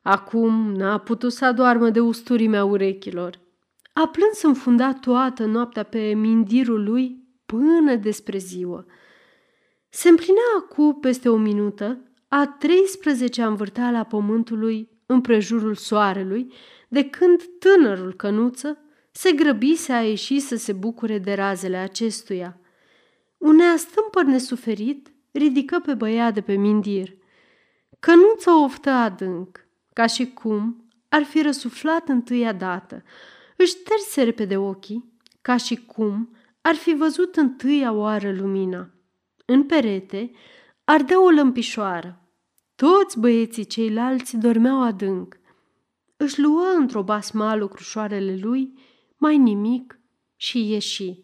Acum 0.02 0.72
n-a 0.74 0.98
putut 0.98 1.34
să 1.34 1.46
adoarmă 1.46 1.90
de 1.90 2.00
usturimea 2.00 2.66
urechilor. 2.66 3.40
A 3.94 4.08
plâns 4.08 4.42
înfundat 4.42 5.00
toată 5.00 5.46
noaptea 5.46 5.84
pe 5.84 6.14
mindirul 6.14 6.84
lui 6.84 7.24
până 7.46 7.96
despre 7.96 8.38
ziua. 8.38 8.86
Se 9.90 10.10
împlinea 10.10 10.42
acum 10.58 11.00
peste 11.00 11.30
o 11.30 11.36
minută 11.36 12.12
a 12.28 12.58
13-a 12.58 13.48
învârteala 13.48 14.04
pământului 14.04 14.90
împrejurul 15.06 15.76
soarelui, 15.76 16.54
de 16.88 17.04
când 17.10 17.44
tânărul 17.60 18.14
cănuță 18.14 18.80
se 19.18 19.32
grăbise 19.32 19.94
a 19.94 20.02
ieși 20.02 20.40
să 20.40 20.56
se 20.56 20.74
bucure 20.74 21.18
de 21.18 21.34
razele 21.34 21.78
acestuia. 21.78 22.60
Un 23.38 23.56
neastâmpăr 23.56 24.24
nesuferit 24.24 25.14
ridică 25.32 25.80
pe 25.80 25.94
băiat 25.94 26.34
de 26.34 26.42
pe 26.42 26.54
mindir. 26.54 27.16
Cănuță 28.00 28.52
oftă 28.52 28.90
adânc, 28.90 29.68
ca 29.94 30.06
și 30.06 30.26
cum 30.34 30.90
ar 31.10 31.24
fi 31.24 31.42
răsuflat 31.42 32.08
întâia 32.08 32.54
dată. 32.54 33.04
Își 33.56 33.70
șterse 33.70 34.24
repede 34.24 34.58
ochii, 34.58 35.14
ca 35.42 35.58
și 35.58 35.76
cum 35.76 36.36
ar 36.62 36.76
fi 36.76 36.94
văzut 36.94 37.36
întâia 37.36 37.92
oară 37.92 38.32
lumina. 38.32 38.90
În 39.46 39.64
perete 39.64 40.32
ardea 40.84 41.24
o 41.24 41.30
lămpișoară. 41.30 42.22
Toți 42.76 43.20
băieții 43.20 43.66
ceilalți 43.66 44.38
dormeau 44.38 44.82
adânc. 44.82 45.38
Își 46.18 46.42
luă 46.42 46.66
într-o 46.78 47.04
basmală 47.04 47.68
crușoarele 47.68 48.38
lui, 48.42 48.74
mai 49.18 49.38
nimic 49.38 50.00
și 50.36 50.70
ieși. 50.72 51.20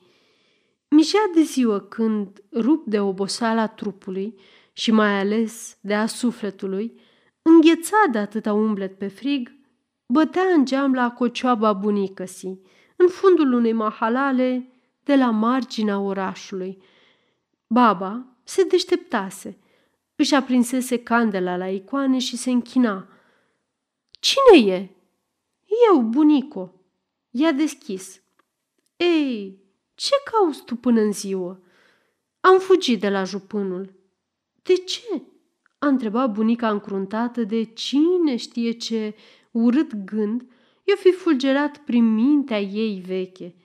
Mișea 0.90 1.30
de 1.34 1.42
ziua 1.42 1.82
când, 1.82 2.44
rup 2.54 2.86
de 2.86 3.00
oboseala 3.00 3.68
trupului 3.68 4.40
și 4.74 4.92
mai 4.92 5.20
ales 5.20 5.78
de 5.82 5.96
a 5.96 6.06
sufletului, 6.06 7.00
înghețat 7.42 8.10
de 8.12 8.18
atâta 8.18 8.54
umblet 8.54 8.98
pe 8.98 9.08
frig, 9.08 9.52
bătea 10.08 10.44
în 10.56 10.66
geam 10.66 10.94
la 10.94 11.12
cocioaba 11.12 11.74
bunicăsii, 11.74 12.62
în 12.96 13.08
fundul 13.08 13.54
unei 13.54 13.74
mahalale 13.74 14.72
de 15.04 15.16
la 15.16 15.30
marginea 15.30 16.00
orașului. 16.00 16.84
Baba 17.68 18.26
se 18.44 18.64
deșteptase, 18.64 19.58
își 20.16 20.36
aprinsese 20.36 21.04
candela 21.04 21.58
la 21.58 21.68
icoane 21.68 22.18
și 22.18 22.38
se 22.38 22.52
închina. 22.52 23.08
Cine 24.20 24.74
e?" 24.74 24.90
Eu, 25.90 26.02
bunico." 26.02 26.81
I-a 27.32 27.52
deschis. 27.52 28.22
Ei, 28.96 29.60
ce 29.96 30.14
cauți 30.32 30.64
tu 30.64 30.76
până 30.76 31.02
în 31.02 31.12
ziua?" 31.12 31.60
Am 32.40 32.60
fugit 32.60 33.00
de 33.00 33.10
la 33.10 33.24
jupânul." 33.24 33.94
De 34.64 34.74
ce?" 34.74 35.24
a 35.84 35.88
întrebat 35.88 36.32
bunica 36.32 36.70
încruntată 36.70 37.44
de 37.44 37.64
cine 37.64 38.36
știe 38.36 38.72
ce 38.72 39.16
urât 39.52 39.96
gând 39.96 40.42
i-o 40.84 40.96
fi 40.96 41.12
fulgerat 41.12 41.78
prin 41.78 42.14
mintea 42.14 42.60
ei 42.60 43.00
veche. 43.00 43.56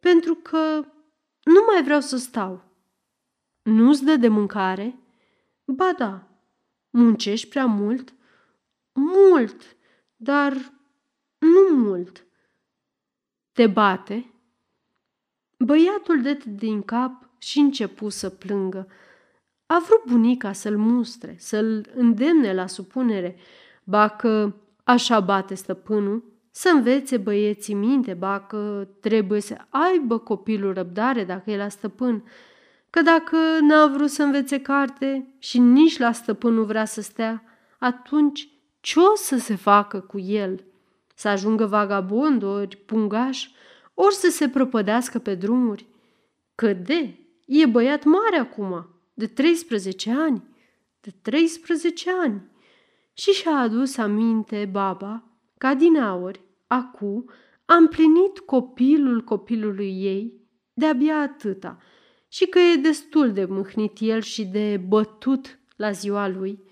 Pentru 0.00 0.34
că 0.34 0.84
nu 1.44 1.64
mai 1.66 1.82
vreau 1.82 2.00
să 2.00 2.16
stau. 2.16 2.64
Nu-ți 3.62 4.04
dă 4.04 4.16
de 4.16 4.28
mâncare? 4.28 4.98
Ba 5.64 5.92
da. 5.98 6.28
Muncești 6.90 7.48
prea 7.48 7.66
mult? 7.66 8.14
Mult, 8.92 9.76
dar 10.16 10.72
nu 11.38 11.76
mult. 11.76 12.26
Te 13.54 13.66
bate? 13.66 14.32
Băiatul 15.58 16.22
de 16.22 16.38
din 16.46 16.82
cap 16.82 17.28
și 17.38 17.58
începu 17.58 18.08
să 18.08 18.28
plângă. 18.28 18.88
A 19.66 19.82
vrut 19.86 20.04
bunica 20.06 20.52
să-l 20.52 20.76
mustre, 20.76 21.36
să-l 21.38 21.86
îndemne 21.94 22.54
la 22.54 22.66
supunere, 22.66 23.36
ba 23.84 24.08
că 24.08 24.54
așa 24.84 25.20
bate 25.20 25.54
stăpânul, 25.54 26.24
să 26.50 26.68
învețe 26.68 27.16
băieții 27.16 27.74
minte, 27.74 28.14
ba 28.14 28.40
că 28.40 28.88
trebuie 29.00 29.40
să 29.40 29.56
aibă 29.68 30.18
copilul 30.18 30.74
răbdare 30.74 31.24
dacă 31.24 31.50
e 31.50 31.56
la 31.56 31.68
stăpân, 31.68 32.24
că 32.90 33.02
dacă 33.02 33.36
n-a 33.60 33.86
vrut 33.86 34.10
să 34.10 34.22
învețe 34.22 34.60
carte 34.60 35.34
și 35.38 35.58
nici 35.58 35.98
la 35.98 36.12
stăpân 36.12 36.54
nu 36.54 36.64
vrea 36.64 36.84
să 36.84 37.00
stea, 37.00 37.42
atunci 37.78 38.48
ce 38.80 38.98
o 38.98 39.14
să 39.14 39.36
se 39.36 39.54
facă 39.54 40.00
cu 40.00 40.18
el? 40.18 40.64
Să 41.14 41.28
ajungă 41.28 41.66
vagabond 41.66 42.42
ori 42.42 42.76
pungaș, 42.76 43.48
ori 43.94 44.14
să 44.14 44.28
se 44.30 44.48
prăpădească 44.48 45.18
pe 45.18 45.34
drumuri? 45.34 45.86
Căde, 46.54 47.18
e 47.46 47.66
băiat 47.66 48.04
mare 48.04 48.36
acum, 48.36 48.88
de 49.14 49.26
13 49.26 50.10
ani. 50.10 50.42
De 51.00 51.10
13 51.22 52.10
ani. 52.22 52.50
Și 53.12 53.30
și-a 53.30 53.56
adus 53.56 53.96
aminte 53.96 54.68
baba 54.72 55.24
ca 55.58 55.74
din 55.74 55.96
aur, 55.96 56.40
acu, 56.66 57.24
a 57.64 57.74
împlinit 57.74 58.38
copilul 58.38 59.20
copilului 59.20 60.04
ei 60.04 60.42
de-abia 60.74 61.16
atâta 61.20 61.78
și 62.28 62.46
că 62.46 62.58
e 62.58 62.76
destul 62.76 63.32
de 63.32 63.44
mâhnit 63.44 63.96
el 64.00 64.20
și 64.20 64.44
de 64.44 64.76
bătut 64.88 65.58
la 65.76 65.90
ziua 65.90 66.28
lui. 66.28 66.62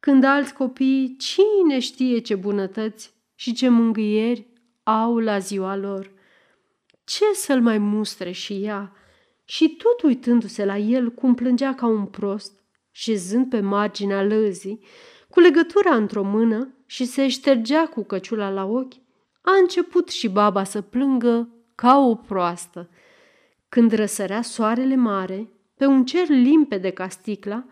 Când 0.00 0.24
alți 0.24 0.54
copii, 0.54 1.16
cine 1.16 1.78
știe 1.78 2.18
ce 2.18 2.34
bunătăți 2.34 3.14
și 3.40 3.52
ce 3.52 3.68
mângâieri 3.68 4.46
au 4.82 5.18
la 5.18 5.38
ziua 5.38 5.76
lor. 5.76 6.10
Ce 7.04 7.24
să-l 7.32 7.60
mai 7.60 7.78
mustre 7.78 8.30
și 8.30 8.64
ea? 8.64 8.92
Și 9.44 9.68
tot 9.68 10.02
uitându-se 10.02 10.64
la 10.64 10.76
el 10.76 11.10
cum 11.10 11.34
plângea 11.34 11.74
ca 11.74 11.86
un 11.86 12.06
prost, 12.06 12.52
șezând 12.90 13.48
pe 13.48 13.60
marginea 13.60 14.22
lăzii, 14.22 14.84
cu 15.30 15.40
legătura 15.40 15.94
într-o 15.94 16.22
mână 16.22 16.74
și 16.86 17.04
se 17.04 17.28
ștergea 17.28 17.86
cu 17.86 18.04
căciula 18.04 18.50
la 18.50 18.64
ochi, 18.64 18.94
a 19.40 19.56
început 19.60 20.08
și 20.08 20.28
baba 20.28 20.64
să 20.64 20.80
plângă 20.80 21.48
ca 21.74 21.98
o 21.98 22.14
proastă. 22.14 22.90
Când 23.68 23.92
răsărea 23.92 24.42
soarele 24.42 24.94
mare, 24.94 25.48
pe 25.74 25.86
un 25.86 26.04
cer 26.04 26.28
limpede 26.28 26.90
ca 26.90 27.08
sticla, 27.08 27.64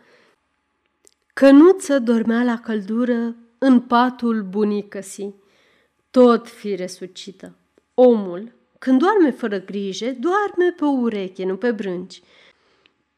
cănuță 1.35 1.99
dormea 1.99 2.43
la 2.43 2.59
căldură 2.59 3.37
în 3.59 3.81
patul 3.81 4.43
bunicăsii, 4.43 5.45
tot 6.17 6.49
fi 6.49 6.75
resucită. 6.75 7.55
Omul, 7.95 8.53
când 8.79 8.99
doarme 8.99 9.31
fără 9.31 9.61
grijă, 9.61 10.15
doarme 10.19 10.75
pe 10.77 10.85
o 10.85 10.89
ureche, 10.89 11.45
nu 11.45 11.57
pe 11.57 11.73
brânci. 11.73 12.23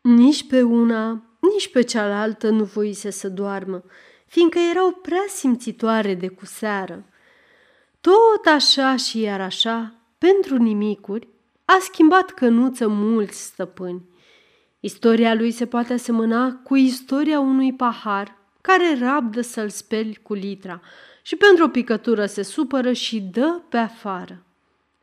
Nici 0.00 0.46
pe 0.46 0.62
una, 0.62 1.22
nici 1.38 1.70
pe 1.70 1.82
cealaltă 1.82 2.48
nu 2.48 2.64
voise 2.64 3.10
să 3.10 3.28
doarmă, 3.28 3.82
fiindcă 4.26 4.58
erau 4.70 4.90
prea 4.90 5.24
simțitoare 5.28 6.14
de 6.14 6.28
cu 6.28 6.46
seară. 6.46 7.04
Tot 8.00 8.46
așa 8.54 8.96
și 8.96 9.20
iar 9.20 9.40
așa, 9.40 9.94
pentru 10.18 10.56
nimicuri, 10.56 11.28
a 11.64 11.76
schimbat 11.80 12.30
cănuță 12.30 12.88
mulți 12.88 13.42
stăpâni. 13.42 14.08
Istoria 14.80 15.34
lui 15.34 15.50
se 15.50 15.66
poate 15.66 15.92
asemăna 15.92 16.60
cu 16.64 16.76
istoria 16.76 17.40
unui 17.40 17.72
pahar 17.72 18.36
care 18.60 18.98
rabdă 18.98 19.40
să-l 19.40 19.68
speli 19.68 20.20
cu 20.22 20.34
litra 20.34 20.80
și 21.28 21.36
pentru 21.36 21.64
o 21.64 21.68
picătură 21.68 22.26
se 22.26 22.42
supără 22.42 22.92
și 22.92 23.20
dă 23.20 23.60
pe 23.68 23.76
afară. 23.76 24.44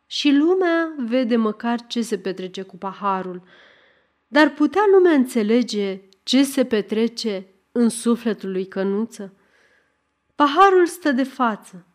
Și 0.05 0.31
lumea 0.31 0.93
vede 0.97 1.35
măcar 1.35 1.87
ce 1.87 2.01
se 2.01 2.17
petrece 2.17 2.61
cu 2.61 2.77
paharul, 2.77 3.41
dar 4.27 4.49
putea 4.49 4.81
lumea 4.91 5.11
înțelege 5.11 6.01
ce 6.23 6.43
se 6.43 6.65
petrece 6.65 7.47
în 7.71 7.89
sufletul 7.89 8.51
lui 8.51 8.67
Cănuță? 8.67 9.33
Paharul 10.35 10.85
stă 10.85 11.11
de 11.11 11.23
față. 11.23 11.85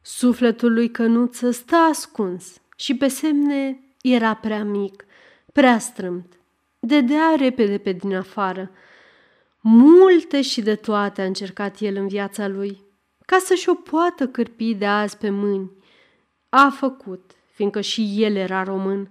Sufletul 0.00 0.72
lui 0.72 0.90
Cănuță 0.90 1.50
stă 1.50 1.76
ascuns 1.76 2.60
și 2.76 2.96
pe 2.96 3.08
semne 3.08 3.80
era 4.02 4.34
prea 4.34 4.64
mic, 4.64 5.04
prea 5.52 5.78
strâmt. 5.78 6.32
Dedea 6.78 7.34
repede 7.36 7.78
pe 7.78 7.92
din 7.92 8.14
afară. 8.14 8.70
Multe 9.60 10.42
și 10.42 10.60
de 10.60 10.74
toate 10.74 11.22
a 11.22 11.24
încercat 11.24 11.80
el 11.80 11.96
în 11.96 12.08
viața 12.08 12.48
lui, 12.48 12.83
ca 13.26 13.38
să-și 13.38 13.68
o 13.68 13.74
poată 13.74 14.28
cârpi 14.28 14.74
de 14.74 14.86
azi 14.86 15.16
pe 15.16 15.30
mâini. 15.30 15.70
A 16.48 16.68
făcut, 16.68 17.30
fiindcă 17.52 17.80
și 17.80 18.14
el 18.16 18.36
era 18.36 18.62
român, 18.62 19.08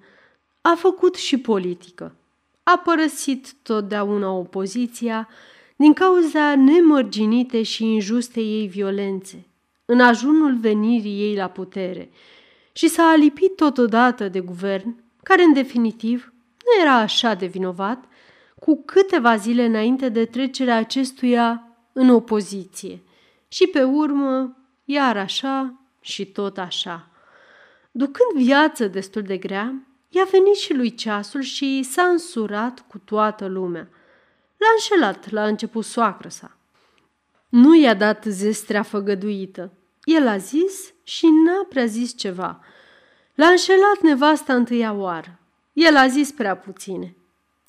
a 0.61 0.75
făcut 0.77 1.15
și 1.15 1.37
politică. 1.37 2.15
A 2.63 2.77
părăsit 2.77 3.53
totdeauna 3.63 4.31
opoziția 4.31 5.29
din 5.75 5.93
cauza 5.93 6.55
nemărginite 6.55 7.63
și 7.63 7.83
injuste 7.83 8.39
ei 8.39 8.67
violențe, 8.67 9.45
în 9.85 9.99
ajunul 9.99 10.55
venirii 10.55 11.21
ei 11.21 11.35
la 11.35 11.47
putere, 11.47 12.09
și 12.73 12.87
s-a 12.87 13.03
alipit 13.03 13.55
totodată 13.55 14.27
de 14.27 14.39
guvern, 14.39 14.95
care 15.23 15.43
în 15.43 15.53
definitiv 15.53 16.33
nu 16.65 16.81
era 16.81 16.95
așa 16.95 17.33
de 17.33 17.45
vinovat, 17.45 18.03
cu 18.59 18.83
câteva 18.85 19.35
zile 19.35 19.65
înainte 19.65 20.09
de 20.09 20.25
trecerea 20.25 20.77
acestuia 20.77 21.67
în 21.93 22.09
opoziție. 22.09 23.01
Și 23.53 23.67
pe 23.67 23.83
urmă, 23.83 24.57
iar 24.85 25.17
așa 25.17 25.73
și 26.01 26.25
tot 26.25 26.57
așa. 26.57 27.07
Ducând 27.91 28.43
viață 28.43 28.87
destul 28.87 29.21
de 29.21 29.37
grea, 29.37 29.73
i-a 30.09 30.27
venit 30.31 30.55
și 30.55 30.73
lui 30.73 30.95
ceasul 30.95 31.41
și 31.41 31.83
s-a 31.83 32.03
însurat 32.03 32.85
cu 32.87 32.97
toată 32.97 33.45
lumea– 33.45 33.89
L-a 34.63 34.69
înșelat 34.73 35.29
la 35.29 35.45
început 35.45 35.85
soacră 35.85 36.29
sa. 36.29 36.57
Nu 37.49 37.75
i-a 37.75 37.93
dat 37.93 38.23
zestrea 38.27 38.81
făgăduită. 38.81 39.71
El 40.03 40.27
a 40.27 40.37
zis 40.37 40.93
și 41.03 41.25
n-a 41.25 41.65
prea 41.69 41.85
zis 41.85 42.17
ceva. 42.17 42.59
L-a 43.35 43.47
înșelat 43.47 44.01
nevasta 44.01 44.55
întâia 44.55 44.93
oară. 44.93 45.39
El 45.73 45.95
a 45.95 46.07
zis 46.07 46.31
prea 46.31 46.57
puține. 46.57 47.15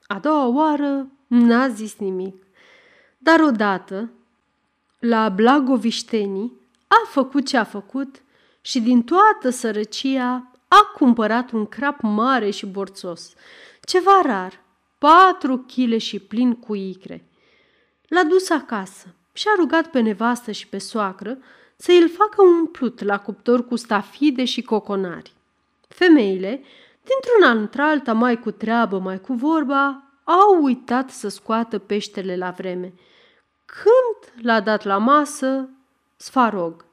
A 0.07 0.19
doua 0.19 0.47
oară 0.47 1.09
n-a 1.27 1.69
zis 1.69 1.97
nimic. 1.97 2.47
Dar 3.19 3.41
odată, 3.41 4.11
la 5.05 5.29
Blagoviștenii, 5.29 6.53
a 6.87 7.09
făcut 7.09 7.47
ce 7.47 7.57
a 7.57 7.65
făcut 7.65 8.23
și 8.61 8.81
din 8.81 9.03
toată 9.03 9.51
sărăcia 9.51 10.51
a 10.69 10.93
cumpărat 10.95 11.51
un 11.51 11.67
crap 11.67 12.01
mare 12.01 12.51
și 12.51 12.67
borțos, 12.67 13.33
ceva 13.83 14.21
rar, 14.25 14.61
patru 14.99 15.59
chile 15.59 15.99
și 15.99 16.19
plin 16.19 16.55
cu 16.55 16.75
icre. 16.75 17.29
L-a 18.09 18.23
dus 18.23 18.51
acasă 18.51 19.07
și 19.33 19.47
a 19.49 19.55
rugat 19.57 19.87
pe 19.91 20.01
nevastă 20.01 20.51
și 20.51 20.67
pe 20.67 20.79
soacră 20.79 21.39
să 21.77 21.93
îl 22.03 22.11
facă 22.11 22.43
un 22.43 22.67
plut 22.67 23.03
la 23.03 23.19
cuptor 23.19 23.67
cu 23.67 23.77
stafide 23.77 24.45
și 24.45 24.63
coconari. 24.63 25.33
Femeile, 25.89 26.63
dintr-un 27.03 27.43
an 27.49 27.59
într-alta, 27.59 28.13
mai 28.13 28.39
cu 28.39 28.51
treabă, 28.51 28.99
mai 28.99 29.21
cu 29.21 29.33
vorba, 29.33 30.03
au 30.25 30.63
uitat 30.63 31.11
să 31.11 31.29
scoată 31.29 31.79
peștele 31.79 32.37
la 32.37 32.51
vreme. 32.51 32.93
Când 33.65 34.45
l-a 34.45 34.61
dat 34.61 34.85
la 34.85 34.99
masă, 34.99 35.69
sfarog, 36.17 36.85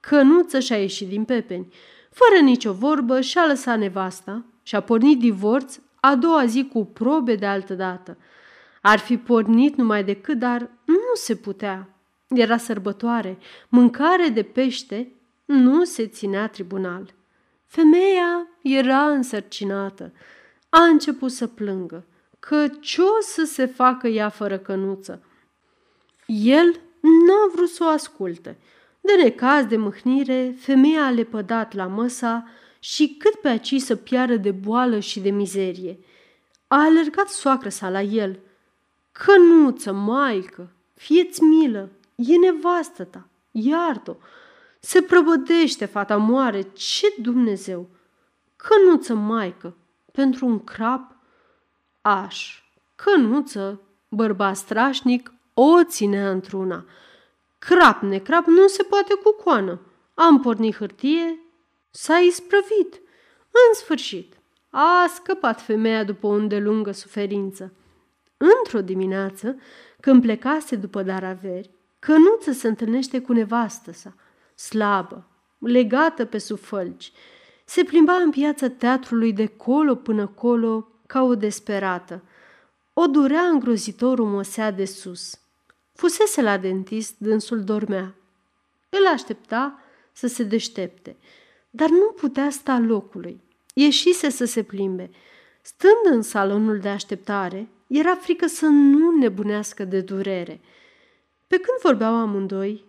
cănuță 0.00 0.58
și-a 0.58 0.78
ieșit 0.78 1.08
din 1.08 1.24
pepeni, 1.24 1.72
fără 2.10 2.40
nicio 2.42 2.72
vorbă 2.72 3.20
și-a 3.20 3.46
lăsat 3.46 3.78
nevasta 3.78 4.44
și-a 4.62 4.80
pornit 4.80 5.18
divorț 5.18 5.78
a 6.00 6.14
doua 6.14 6.46
zi 6.46 6.68
cu 6.72 6.84
probe 6.84 7.34
de 7.34 7.46
altă 7.46 7.74
dată. 7.74 8.16
Ar 8.82 8.98
fi 8.98 9.16
pornit 9.16 9.76
numai 9.76 10.04
decât, 10.04 10.38
dar 10.38 10.70
nu 10.84 11.14
se 11.14 11.34
putea. 11.34 11.88
Era 12.28 12.56
sărbătoare, 12.56 13.38
mâncare 13.68 14.28
de 14.28 14.42
pește, 14.42 15.12
nu 15.44 15.84
se 15.84 16.06
ținea 16.06 16.48
tribunal. 16.48 17.14
Femeia 17.66 18.46
era 18.62 19.10
însărcinată. 19.10 20.12
A 20.68 20.82
început 20.82 21.30
să 21.30 21.46
plângă, 21.46 22.04
că 22.38 22.68
ce 22.80 23.00
o 23.00 23.20
să 23.20 23.44
se 23.44 23.66
facă 23.66 24.08
ea 24.08 24.28
fără 24.28 24.58
cănuță. 24.58 25.22
El 26.30 26.80
n-a 27.00 27.52
vrut 27.54 27.68
să 27.68 27.84
o 27.84 27.86
asculte. 27.86 28.58
De 29.00 29.12
necaz, 29.22 29.64
de 29.64 29.76
mâhnire, 29.76 30.54
femeia 30.58 31.04
a 31.04 31.10
lepădat 31.10 31.74
la 31.74 31.86
măsa 31.86 32.48
și 32.78 33.16
cât 33.18 33.34
pe 33.34 33.48
aci 33.48 33.80
să 33.80 33.96
piară 33.96 34.36
de 34.36 34.50
boală 34.50 34.98
și 34.98 35.20
de 35.20 35.30
mizerie. 35.30 35.98
A 36.66 36.84
alergat 36.84 37.28
soacră 37.28 37.68
sa 37.68 37.90
la 37.90 38.00
el. 38.00 38.38
Cănuță, 39.12 39.92
maică, 39.92 40.70
fieți 40.94 41.42
milă, 41.42 41.90
e 42.14 42.36
nevastă 42.36 43.04
ta, 43.04 43.28
iartă 43.50 44.16
Se 44.80 45.02
prăbădește, 45.02 45.84
fata 45.84 46.16
moare, 46.16 46.62
ce 46.62 47.14
Dumnezeu! 47.20 47.88
Cănuță, 48.56 49.14
maică, 49.14 49.76
pentru 50.12 50.46
un 50.46 50.64
crap? 50.64 51.16
Aș, 52.00 52.62
cănuță, 52.94 53.80
bărbat 54.08 54.56
strașnic, 54.56 55.32
o 55.60 55.84
ținea 55.84 56.30
într-una. 56.30 56.84
Crap, 57.58 58.02
necrap, 58.02 58.46
nu 58.46 58.66
se 58.66 58.82
poate 58.82 59.14
cu 59.14 59.32
coană. 59.44 59.80
Am 60.14 60.40
pornit 60.40 60.76
hârtie, 60.76 61.38
S-a 61.90 62.18
isprăvit. 62.18 63.00
În 63.50 63.74
sfârșit, 63.74 64.34
a 64.70 65.06
scăpat 65.14 65.60
femeia 65.60 66.04
după 66.04 66.26
o 66.26 66.30
îndelungă 66.30 66.92
suferință. 66.92 67.72
Într-o 68.36 68.80
dimineață, 68.80 69.56
când 70.00 70.22
plecase 70.22 70.76
după 70.76 71.02
daraveri, 71.02 71.70
cănuță 71.98 72.52
se 72.52 72.68
întâlnește 72.68 73.20
cu 73.20 73.32
nevastă 73.32 73.92
sa, 73.92 74.14
slabă, 74.54 75.26
legată 75.58 76.24
pe 76.24 76.38
sufălci. 76.38 77.12
Se 77.64 77.82
plimba 77.82 78.14
în 78.14 78.30
piața 78.30 78.68
teatrului 78.68 79.32
de 79.32 79.46
colo 79.46 79.94
până 79.94 80.26
colo 80.26 80.88
ca 81.06 81.22
o 81.22 81.34
desperată. 81.34 82.22
O 82.92 83.06
durea 83.06 83.42
îngrozitor 83.42 84.18
umosea 84.18 84.70
de 84.70 84.84
sus. 84.84 85.40
Fusese 85.98 86.42
la 86.42 86.58
dentist, 86.58 87.14
dânsul 87.18 87.64
dormea. 87.64 88.14
Îl 88.88 89.06
aștepta 89.12 89.82
să 90.12 90.26
se 90.26 90.42
deștepte– 90.42 91.16
dar 91.70 91.88
nu 91.88 92.14
putea 92.16 92.50
sta 92.50 92.78
locului. 92.78 93.40
Ieșise 93.74 94.28
să 94.28 94.44
se 94.44 94.62
plimbe. 94.62 95.10
Stând 95.62 96.14
în 96.14 96.22
salonul 96.22 96.78
de 96.78 96.88
așteptare, 96.88 97.68
era 97.86 98.14
frică 98.14 98.46
să 98.46 98.66
nu 98.66 99.10
nebunească 99.10 99.84
de 99.84 100.00
durere. 100.00 100.60
Pe 101.46 101.56
când 101.56 101.78
vorbeau 101.82 102.14
amândoi, 102.14 102.84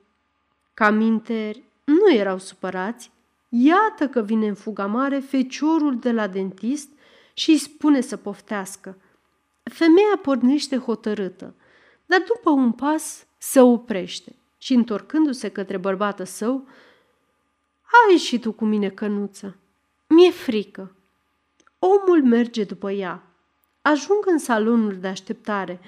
ca 0.74 0.89
minteri 0.89 1.63
nu 1.84 2.13
erau 2.13 2.38
supărați, 2.38 3.12
iată 3.50 4.08
că 4.08 4.22
vine 4.22 4.48
în 4.48 4.56
fuga 4.56 4.86
mare 4.86 5.19
feciorul 5.19 6.00
de 6.00 6.12
la 6.12 6.28
dentist 6.28 6.89
și 7.34 7.50
îi 7.50 7.58
spune 7.58 8.02
să 8.02 8.17
poftească. 8.17 8.98
Femeia 9.63 10.19
pornește 10.22 10.78
hotărâtă, 10.78 11.54
dar 12.10 12.24
după 12.28 12.50
un 12.50 12.72
pas 12.72 13.26
se 13.38 13.60
oprește 13.60 14.36
și, 14.58 14.74
întorcându-se 14.74 15.50
către 15.50 15.78
bărbată 15.78 16.24
său, 16.24 16.67
Hai 17.82 18.17
și 18.17 18.39
tu 18.39 18.52
cu 18.52 18.65
mine, 18.65 18.89
cănuță, 18.89 19.56
mi-e 20.08 20.32
frică. 20.32 20.95
Omul 21.80 22.24
merge 22.24 22.63
după 22.63 22.91
ea. 22.91 23.24
Ajung 23.82 24.24
în 24.26 24.38
salonul 24.38 24.98
de 25.00 25.08
așteptare. 25.08 25.80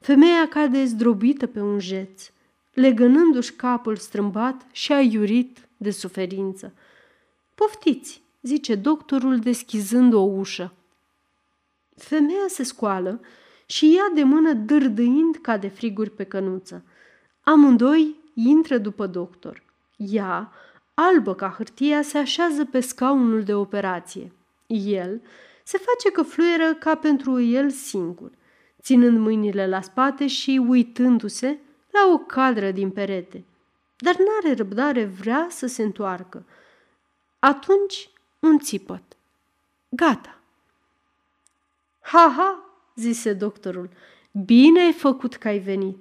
Femeia 0.00 0.48
cade 0.48 0.84
zdrobită 0.84 1.46
pe 1.46 1.60
un 1.60 1.78
jeț, 1.78 2.30
legănându-și 2.72 3.52
capul 3.52 3.96
strâmbat 3.96 4.66
și 4.72 4.92
aiurit 4.92 5.68
de 5.76 5.90
suferință. 5.90 6.72
Poftiți, 7.54 8.22
zice 8.42 8.74
doctorul 8.74 9.38
deschizând 9.38 10.12
o 10.12 10.20
ușă. 10.20 10.72
Femeia 11.96 12.46
se 12.48 12.62
scoală 12.62 13.20
și 13.66 13.92
ia 13.92 14.10
de 14.14 14.22
mână 14.22 14.52
dârdâind 14.52 15.36
ca 15.36 15.56
de 15.56 15.68
friguri 15.68 16.10
pe 16.10 16.24
cănuță. 16.24 16.84
Amândoi 17.42 18.16
intră 18.34 18.78
după 18.78 19.06
doctor. 19.06 19.62
Ea, 19.96 20.52
albă 20.94 21.34
ca 21.34 21.54
hârtia, 21.56 22.02
se 22.02 22.18
așează 22.18 22.64
pe 22.64 22.80
scaunul 22.80 23.42
de 23.42 23.54
operație. 23.54 24.32
El 24.66 25.20
se 25.62 25.78
face 25.78 26.10
că 26.12 26.22
fluieră 26.22 26.74
ca 26.74 26.94
pentru 26.94 27.40
el 27.40 27.70
singur, 27.70 28.30
ținând 28.82 29.18
mâinile 29.18 29.66
la 29.66 29.80
spate 29.80 30.26
și 30.26 30.64
uitându-se 30.68 31.58
la 31.90 32.12
o 32.12 32.18
cadră 32.18 32.70
din 32.70 32.90
perete. 32.90 33.44
Dar 33.96 34.16
n-are 34.16 34.54
răbdare, 34.54 35.04
vrea 35.04 35.46
să 35.50 35.66
se 35.66 35.82
întoarcă. 35.82 36.44
Atunci 37.38 38.10
un 38.40 38.58
țipăt. 38.58 39.02
Gata. 39.88 40.38
Ha, 42.00 42.34
ha, 42.36 42.73
zise 42.94 43.32
doctorul, 43.32 43.88
bine 44.32 44.80
ai 44.80 44.92
făcut 44.92 45.34
că 45.34 45.48
ai 45.48 45.58
venit. 45.58 45.96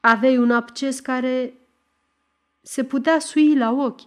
Aveai 0.00 0.38
un 0.38 0.50
abces 0.50 1.00
care 1.00 1.54
se 2.60 2.84
putea 2.84 3.18
sui 3.18 3.56
la 3.56 3.72
ochi 3.72 4.02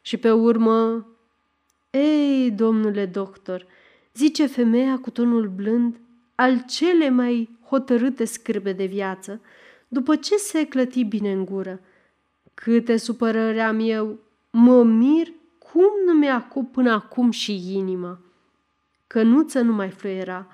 și 0.00 0.16
pe 0.16 0.30
urmă... 0.30 1.06
Ei, 1.90 2.50
domnule 2.50 3.06
doctor, 3.06 3.66
zice 4.14 4.46
femeia 4.46 4.98
cu 4.98 5.10
tonul 5.10 5.48
blând 5.48 6.00
al 6.34 6.64
cele 6.68 7.08
mai 7.08 7.58
hotărâte 7.68 8.24
scârbe 8.24 8.72
de 8.72 8.84
viață, 8.84 9.40
după 9.88 10.16
ce 10.16 10.36
se 10.36 10.66
clăti 10.66 11.04
bine 11.04 11.32
în 11.32 11.44
gură. 11.44 11.80
Câte 12.54 12.96
supărări 12.96 13.60
am 13.60 13.80
eu, 13.80 14.18
mă 14.50 14.82
mir 14.82 15.26
cum 15.58 15.90
nu 16.06 16.12
mi-a 16.12 16.48
până 16.72 16.92
acum 16.92 17.30
și 17.30 17.76
inima. 17.76 18.20
Cănuță 19.06 19.60
nu 19.60 19.72
mai 19.72 19.90
fluiera. 19.90 20.46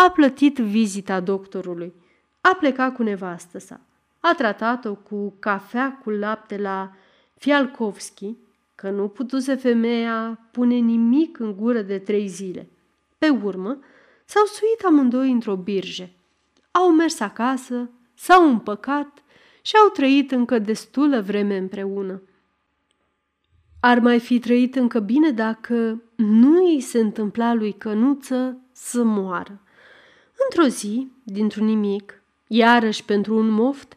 A 0.00 0.10
plătit 0.10 0.58
vizita 0.58 1.20
doctorului. 1.20 1.92
A 2.40 2.56
plecat 2.58 2.94
cu 2.94 3.02
nevastă 3.02 3.58
sa. 3.58 3.80
A 4.20 4.34
tratat-o 4.34 4.94
cu 4.94 5.34
cafea 5.38 5.98
cu 6.02 6.10
lapte 6.10 6.58
la 6.58 6.92
Fialkovski, 7.34 8.36
că 8.74 8.90
nu 8.90 9.08
putuse 9.08 9.54
femeia 9.54 10.40
pune 10.50 10.74
nimic 10.74 11.38
în 11.38 11.56
gură 11.56 11.82
de 11.82 11.98
trei 11.98 12.26
zile. 12.26 12.68
Pe 13.18 13.28
urmă, 13.28 13.78
s-au 14.24 14.44
suit 14.44 14.84
amândoi 14.86 15.30
într-o 15.30 15.56
birje. 15.56 16.12
Au 16.70 16.92
mers 16.92 17.20
acasă, 17.20 17.90
s-au 18.14 18.48
împăcat 18.48 19.22
și 19.62 19.76
au 19.76 19.88
trăit 19.88 20.30
încă 20.30 20.58
destulă 20.58 21.20
vreme 21.20 21.56
împreună. 21.56 22.22
Ar 23.80 23.98
mai 23.98 24.20
fi 24.20 24.38
trăit 24.38 24.76
încă 24.76 24.98
bine 24.98 25.30
dacă 25.30 26.02
nu 26.16 26.64
îi 26.64 26.80
se 26.80 26.98
întâmpla 26.98 27.54
lui 27.54 27.72
Cănuță 27.72 28.56
să 28.72 29.02
moară. 29.02 29.60
Într-o 30.50 30.66
zi, 30.68 31.08
dintr-un 31.22 31.64
nimic, 31.64 32.22
iarăși 32.46 33.04
pentru 33.04 33.36
un 33.36 33.48
moft, 33.48 33.96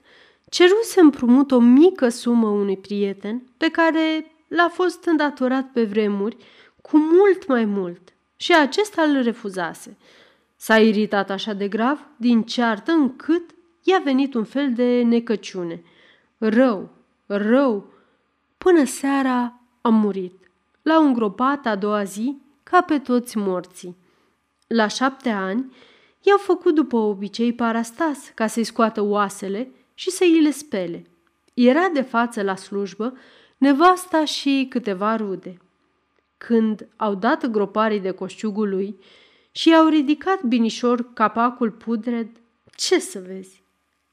ceruse 0.50 1.00
împrumut 1.00 1.52
o 1.52 1.60
mică 1.60 2.10
sumă 2.10 2.48
unui 2.48 2.78
prieten 2.78 3.44
pe 3.58 3.70
care 3.70 4.32
l-a 4.48 4.70
fost 4.70 5.06
îndatorat 5.06 5.72
pe 5.72 5.84
vremuri 5.84 6.38
cu 6.82 6.98
mult 6.98 7.48
mai 7.48 7.66
mult 7.66 8.14
și 8.36 8.56
acesta 8.56 9.02
îl 9.02 9.22
refuzase. 9.22 9.98
S-a 10.56 10.80
iritat 10.80 11.30
așa 11.30 11.54
de 11.54 11.68
grav 11.68 12.08
din 12.18 12.44
ceartă 12.44 12.92
încât 12.92 13.50
i-a 13.84 14.02
venit 14.04 14.34
un 14.34 14.44
fel 14.44 14.74
de 14.74 15.02
necăciune. 15.02 15.84
Rău, 16.38 16.90
rău, 17.26 17.86
până 18.58 18.84
seara 18.84 19.60
a 19.82 19.90
murit. 19.90 20.50
L-au 20.82 21.06
îngropat 21.06 21.66
a 21.66 21.76
doua 21.76 22.04
zi 22.04 22.38
ca 22.64 22.82
pe 22.82 23.00
toți 23.00 23.38
morții. 23.38 23.98
La 24.68 24.88
șapte 24.88 25.30
ani, 25.30 25.74
i-au 26.21 26.38
făcut 26.38 26.75
după 26.75 26.97
obicei 26.97 27.53
parastas 27.53 28.31
ca 28.36 28.47
să-i 28.47 28.63
scoată 28.63 29.01
oasele 29.01 29.71
și 29.93 30.10
să 30.10 30.23
îi 30.23 30.41
le 30.41 30.51
spele. 30.51 31.05
Era 31.53 31.89
de 31.93 32.01
față 32.01 32.41
la 32.41 32.55
slujbă 32.55 33.17
nevasta 33.57 34.25
și 34.25 34.65
câteva 34.69 35.15
rude. 35.15 35.57
Când 36.38 36.88
au 36.95 37.15
dat 37.15 37.45
groparii 37.45 37.99
de 37.99 38.12
coșciugul 38.12 38.69
lui 38.69 38.99
și 39.51 39.69
i-au 39.69 39.88
ridicat 39.88 40.43
binișor 40.43 41.13
capacul 41.13 41.71
pudred, 41.71 42.27
ce 42.75 42.99
să 42.99 43.19
vezi? 43.19 43.63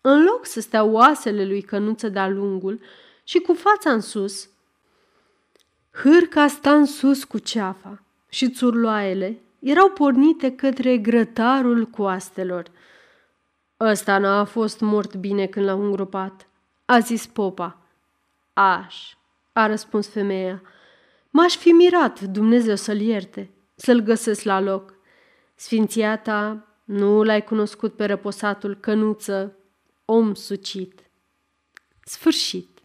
În 0.01 0.23
loc 0.23 0.47
să 0.47 0.61
stea 0.61 0.85
oasele 0.85 1.47
lui 1.47 1.63
cănuță 1.63 2.09
de-a 2.09 2.29
lungul 2.29 2.81
și 3.25 3.39
cu 3.39 3.55
fața 3.55 3.93
în 3.93 4.01
sus, 4.01 4.49
hârca 5.91 6.47
sta 6.47 6.75
în 6.75 6.85
sus 6.85 7.25
cu 7.25 7.39
ceafa 7.39 8.03
și 8.29 8.51
țurloaiele 8.51 9.39
erau 9.59 9.91
pornite 9.91 10.55
către 10.55 10.97
grătarul 10.97 11.85
coastelor. 11.85 12.71
Ăsta 13.81 14.19
n-a 14.19 14.45
fost 14.45 14.81
mort 14.81 15.17
bine 15.17 15.47
când 15.47 15.67
l-au 15.67 15.83
îngropat, 15.83 16.49
a 16.85 16.99
zis 16.99 17.27
popa. 17.27 17.79
Aș, 18.53 19.15
a 19.53 19.67
răspuns 19.67 20.09
femeia. 20.09 20.63
M-aș 21.31 21.57
fi 21.57 21.69
mirat, 21.69 22.21
Dumnezeu 22.21 22.75
să-l 22.75 23.01
ierte, 23.01 23.51
să-l 23.75 24.01
găsesc 24.01 24.43
la 24.43 24.61
loc. 24.61 24.95
Sfinția 25.55 26.19
ta, 26.19 26.67
nu 26.85 27.23
l-ai 27.23 27.45
cunoscut 27.45 27.95
pe 27.95 28.05
răposatul 28.05 28.75
cănuță, 28.75 29.57
om 30.05 30.35
sucit. 30.35 31.11
Sfârșit. 32.05 32.78